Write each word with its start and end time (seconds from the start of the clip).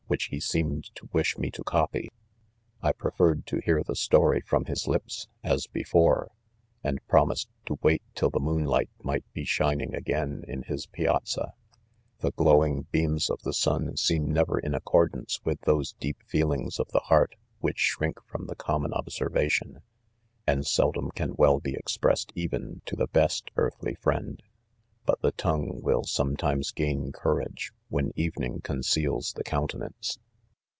which 0.07 0.25
he 0.25 0.41
seemed 0.41 0.93
to 0.93 1.07
wish 1.13 1.37
me 1.37 1.49
to 1.49 1.63
copy:— 1.63 2.11
I 2.83 2.91
..preferred 2.91 3.45
.to 3.47 3.61
hear 3.63 3.81
the 3.81 3.95
story 3.95 4.41
from 4.41 4.65
his 4.65 4.85
lips, 4.85 5.29
as 5.41 5.67
before, 5.67 6.31
and 6.83 6.99
promised 7.07 7.47
.to 7.67 7.79
wait 7.81 8.03
till 8.13 8.29
the 8.29 8.41
moonlight 8.41 8.89
might.be 9.01 9.45
shining 9.45 9.95
again 9.95 10.43
in, 10.49 10.63
his.. 10.63 10.85
piazza, 10.85 11.53
i 11.53 11.75
The 12.19 12.27
I 12.27 12.31
glowing 12.35 12.87
,beams 12.91 13.29
of 13.29 13.41
the 13.43 13.53
sun 13.53 13.95
seem 13.95 14.29
never 14.29 14.59
in 14.59 14.73
ac= 14.73 14.81
I 14.85 14.89
cordance 14.91 15.39
with 15.45 15.61
those. 15.61 15.93
deep 15.93 16.21
feelings, 16.27 16.77
of 16.77 16.89
the 16.89 17.03
heart 17.05 17.35
/ 17.47 17.59
which 17.61 17.79
shrink 17.79 18.21
from. 18.25 18.47
the 18.47 18.55
common 18.57 18.91
observation,;' 18.91 19.79
and' 20.45 20.67
seldom 20.67 21.11
can 21.11 21.35
well 21.37 21.61
be 21.61 21.73
..expressed 21.75 22.33
even 22.35 22.81
to 22.85 22.97
.the• 22.97 23.07
best 23.13 23.49
.earthly 23.55 23.95
friend; 23.95 24.43
hut 25.07 25.17
the 25.21 25.31
tongue 25.33 25.81
will 25.81 26.03
some; 26.05 26.37
times 26.37 26.71
gain 26.71 27.11
courage 27.11 27.73
when 27.89 28.13
evening 28.15 28.61
conceals 28.61 29.33
the} 29.33 29.43
countenance 29.43 30.19